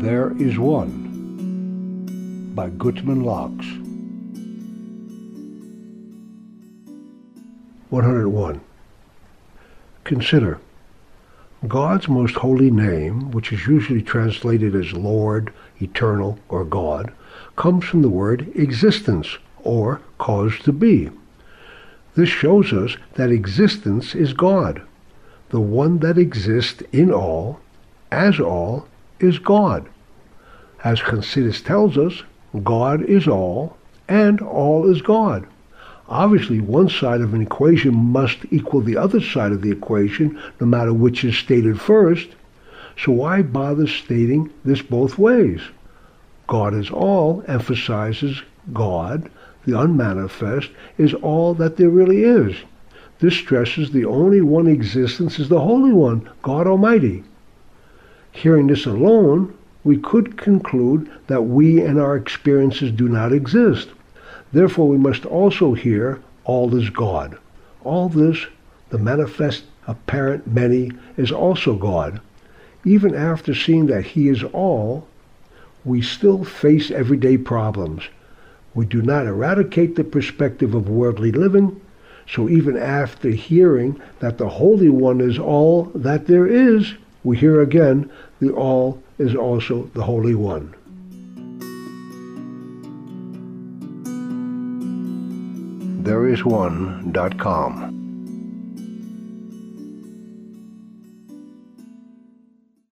[0.00, 3.66] There is One by Gutman Locks.
[7.90, 8.60] 101.
[10.04, 10.60] Consider
[11.66, 15.52] God's most holy name, which is usually translated as Lord,
[15.82, 17.12] Eternal, or God,
[17.56, 21.10] comes from the word existence, or cause to be.
[22.14, 24.80] This shows us that existence is God.
[25.48, 27.58] The one that exists in all,
[28.12, 28.86] as all,
[29.20, 29.88] is God.
[30.84, 32.22] As Chassidus tells us,
[32.62, 33.76] God is all,
[34.08, 35.46] and all is God.
[36.08, 40.66] Obviously, one side of an equation must equal the other side of the equation, no
[40.66, 42.28] matter which is stated first.
[42.96, 45.60] So why bother stating this both ways?
[46.46, 48.42] God is all emphasizes
[48.72, 49.30] God,
[49.66, 52.56] the unmanifest, is all that there really is.
[53.18, 57.22] This stresses the only one existence is the Holy One, God Almighty.
[58.32, 63.88] Hearing this alone, we could conclude that we and our experiences do not exist.
[64.52, 67.38] Therefore, we must also hear all is God.
[67.84, 68.46] All this,
[68.90, 72.20] the manifest, apparent many, is also God.
[72.84, 75.06] Even after seeing that He is all,
[75.84, 78.02] we still face everyday problems.
[78.74, 81.80] We do not eradicate the perspective of worldly living,
[82.26, 87.60] so even after hearing that the Holy One is all that there is, we hear
[87.60, 88.10] again
[88.40, 90.74] the all is also the Holy One.
[96.02, 98.07] Thereisone.com